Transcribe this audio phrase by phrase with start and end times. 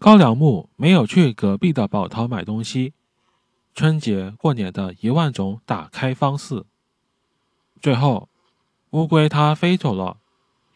[0.00, 2.94] 高粱木没有去隔壁的宝淘买东西，
[3.74, 6.64] 春节过年的一万种打开方式。
[7.82, 8.30] 最后，
[8.92, 10.16] 乌龟它飞走了。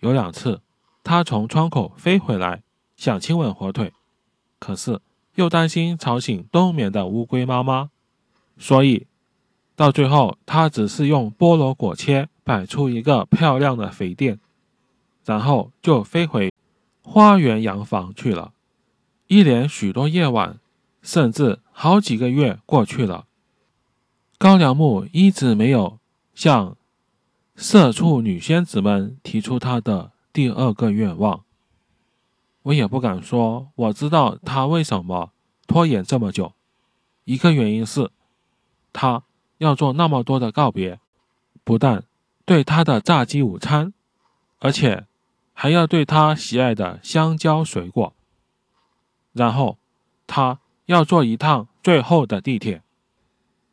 [0.01, 0.61] 有两次，
[1.03, 2.63] 它从窗口飞回来，
[2.97, 3.95] 想亲吻火腿，
[4.59, 5.00] 可是
[5.36, 7.88] 又担心吵醒冬眠的乌龟妈妈，
[8.59, 9.06] 所以
[9.75, 14.38] 到最后，它只是用菠萝果切摆出一个漂亮的肥垫，
[15.25, 16.52] 然后就飞回
[17.02, 18.52] 花园洋房去了。
[19.27, 20.59] 一连许多夜晚，
[21.02, 23.27] 甚至好几个月过去了，
[24.38, 25.98] 高粱木一直没有
[26.34, 26.77] 向。
[27.56, 31.45] 社畜女仙子们提出她的第二个愿望，
[32.62, 35.30] 我也不敢说我知道她为什么
[35.68, 36.52] 拖延这么久。
[37.23, 38.10] 一个原因是，
[38.93, 39.23] 她
[39.59, 40.98] 要做那么多的告别，
[41.62, 42.02] 不但
[42.45, 43.93] 对她的炸鸡午餐，
[44.59, 45.06] 而且
[45.52, 48.12] 还要对她喜爱的香蕉水果。
[49.34, 49.77] 然后，
[50.27, 52.82] 他要坐一趟最后的地铁，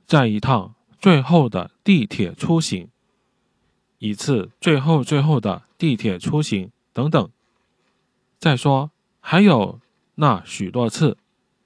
[0.06, 2.90] 在一趟最后的地铁出行。
[4.00, 7.30] 一次最后最后的地铁出行等等。
[8.40, 8.90] 再说，
[9.20, 9.80] 还有
[10.16, 11.16] 那许多次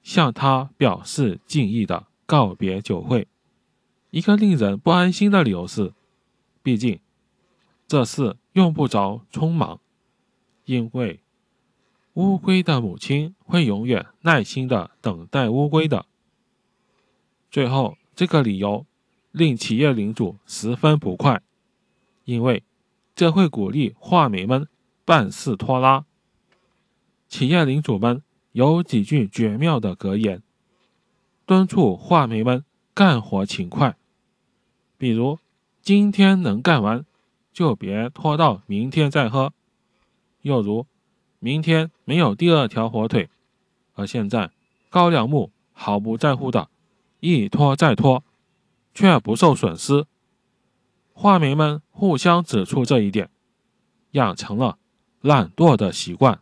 [0.02, 3.26] 向他表示敬意的告别酒会。
[4.10, 5.94] 一个令人不安心的理由是，
[6.62, 7.00] 毕竟
[7.88, 9.80] 这事用不着匆忙，
[10.66, 11.20] 因为
[12.16, 16.06] 乌龟的母亲会永远耐心的等待乌龟的。
[17.50, 18.86] 最后，这个理由
[19.32, 21.42] 令企业领主十分不快。
[22.24, 22.62] 因为
[23.14, 24.66] 这会鼓励画眉们
[25.04, 26.06] 办事拖拉。
[27.28, 30.42] 企业领主们有几句绝妙的格言，
[31.44, 32.64] 敦促画眉们
[32.94, 33.94] 干活勤快。
[34.96, 35.38] 比如，
[35.82, 37.04] 今天能干完，
[37.52, 39.50] 就别拖到明天再喝；
[40.40, 40.86] 又如，
[41.38, 43.28] 明天没有第二条火腿，
[43.94, 44.50] 而现在
[44.90, 46.68] 高粱木毫不在乎的
[47.20, 48.24] 一拖再拖，
[48.94, 50.06] 却不受损失。
[51.12, 53.30] 画眉们互相指出这一点，
[54.12, 54.78] 养成了
[55.20, 56.40] 懒惰的习惯。